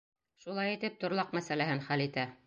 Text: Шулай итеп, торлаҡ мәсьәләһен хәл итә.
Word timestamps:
Шулай 0.45 0.71
итеп, 0.77 0.95
торлаҡ 1.03 1.35
мәсьәләһен 1.39 1.85
хәл 1.91 2.05
итә. 2.07 2.25